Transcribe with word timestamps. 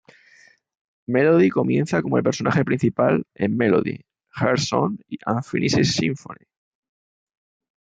Melody 1.07 1.49
comienza 1.51 2.01
como 2.01 2.17
el 2.17 2.23
personaje 2.23 2.65
principal 2.65 3.23
en 3.35 3.55
"Melody", 3.55 4.01
"Heart 4.33 4.57
Song" 4.57 4.97
y 5.07 5.19
"Unfinished 5.27 5.83
Symphony". 5.83 6.43